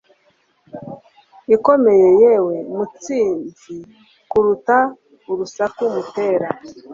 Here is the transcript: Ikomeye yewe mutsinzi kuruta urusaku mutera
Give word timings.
Ikomeye 1.55 2.07
yewe 2.21 2.55
mutsinzi 2.75 3.75
kuruta 4.29 4.77
urusaku 5.31 5.81
mutera 5.95 6.47